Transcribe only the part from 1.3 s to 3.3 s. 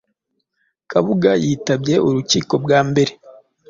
yitabye urukiko bwa mbere